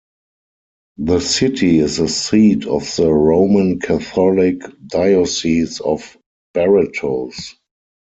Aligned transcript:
The 0.97 1.19
city 1.19 1.77
is 1.77 1.97
the 1.97 2.07
seat 2.07 2.65
of 2.65 2.81
the 2.95 3.13
Roman 3.13 3.79
Catholic 3.79 4.63
Diocese 4.87 5.79
of 5.79 6.17
Barretos. 6.55 7.53